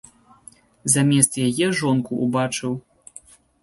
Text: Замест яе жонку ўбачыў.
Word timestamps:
Замест 0.95 1.31
яе 1.47 1.69
жонку 1.83 2.21
ўбачыў. 2.25 2.73